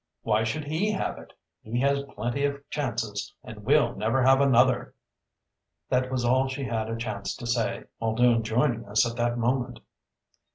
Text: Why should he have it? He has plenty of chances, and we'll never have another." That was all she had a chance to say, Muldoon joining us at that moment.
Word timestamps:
Why 0.23 0.43
should 0.43 0.63
he 0.63 0.91
have 0.93 1.19
it? 1.19 1.31
He 1.61 1.79
has 1.81 2.01
plenty 2.15 2.43
of 2.43 2.67
chances, 2.71 3.35
and 3.43 3.63
we'll 3.63 3.93
never 3.95 4.23
have 4.23 4.41
another." 4.41 4.95
That 5.89 6.09
was 6.11 6.25
all 6.25 6.47
she 6.47 6.63
had 6.63 6.89
a 6.89 6.97
chance 6.97 7.35
to 7.35 7.45
say, 7.45 7.83
Muldoon 7.99 8.41
joining 8.41 8.83
us 8.87 9.07
at 9.07 9.15
that 9.17 9.37
moment. 9.37 9.79